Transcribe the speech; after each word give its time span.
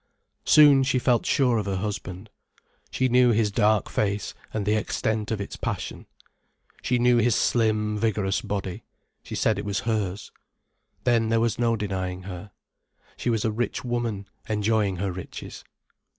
Soon, 0.45 0.81
she 0.81 0.97
felt 0.97 1.27
sure 1.27 1.59
of 1.59 1.67
her 1.67 1.75
husband. 1.75 2.31
She 2.89 3.07
knew 3.07 3.29
his 3.29 3.51
dark 3.51 3.87
face 3.87 4.33
and 4.51 4.65
the 4.65 4.73
extent 4.73 5.29
of 5.29 5.39
its 5.39 5.55
passion. 5.57 6.07
She 6.81 6.97
knew 6.97 7.17
his 7.17 7.35
slim, 7.35 7.99
vigorous 7.99 8.41
body, 8.41 8.83
she 9.21 9.35
said 9.35 9.59
it 9.59 9.65
was 9.65 9.81
hers. 9.81 10.31
Then 11.03 11.29
there 11.29 11.39
was 11.39 11.59
no 11.59 11.75
denying 11.75 12.23
her. 12.23 12.49
She 13.15 13.29
was 13.29 13.45
a 13.45 13.51
rich 13.51 13.85
woman 13.85 14.27
enjoying 14.49 14.95
her 14.95 15.11
riches. 15.11 15.63